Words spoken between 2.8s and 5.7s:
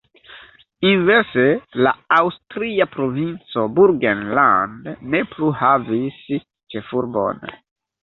provinco Burgenland ne plu